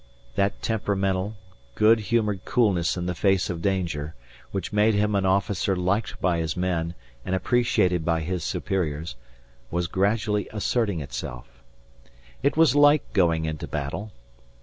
That 0.33 0.63
temperamental, 0.63 1.35
good 1.75 1.99
humoured 1.99 2.43
coolness 2.43 2.97
in 2.97 3.05
the 3.05 3.13
face 3.13 3.51
of 3.51 3.61
danger, 3.61 4.15
which 4.49 4.73
made 4.73 4.95
him 4.95 5.13
an 5.13 5.27
officer 5.27 5.75
liked 5.75 6.19
by 6.19 6.39
his 6.39 6.57
men 6.57 6.95
and 7.23 7.35
appreciated 7.35 8.03
by 8.03 8.21
his 8.21 8.43
superiors, 8.43 9.15
was 9.69 9.85
gradually 9.85 10.47
asserting 10.51 11.01
itself. 11.01 11.61
It 12.41 12.57
was 12.57 12.73
like 12.73 13.13
going 13.13 13.45
into 13.45 13.67
battle. 13.67 14.11